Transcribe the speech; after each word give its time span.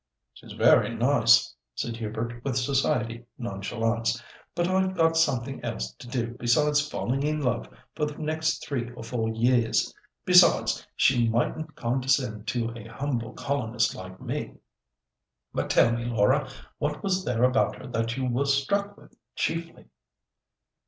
"She's 0.33 0.53
very 0.53 0.95
nice," 0.95 1.53
said 1.75 1.95
Hubert, 1.97 2.43
with 2.43 2.57
society 2.57 3.23
nonchalance; 3.37 4.19
"but 4.55 4.67
I've 4.67 4.95
got 4.97 5.15
something 5.15 5.63
else 5.63 5.91
to 5.93 6.07
do 6.07 6.35
besides 6.39 6.81
falling 6.89 7.21
in 7.21 7.39
love 7.39 7.69
for 7.93 8.05
the 8.07 8.17
next 8.17 8.65
three 8.67 8.89
or 8.93 9.03
four 9.03 9.29
years. 9.29 9.93
Besides, 10.25 10.87
she 10.95 11.29
mightn't 11.29 11.75
condescend 11.75 12.47
to 12.47 12.71
a 12.75 12.85
humble 12.87 13.33
colonist 13.33 13.93
like 13.93 14.19
me. 14.19 14.55
But 15.53 15.69
tell 15.69 15.91
me, 15.91 16.05
Laura, 16.05 16.49
what 16.79 17.03
was 17.03 17.23
there 17.23 17.43
about 17.43 17.75
her 17.75 17.85
that 17.85 18.17
you 18.17 18.25
were 18.27 18.47
struck 18.47 18.97
with 18.97 19.15
chiefly?" 19.35 19.85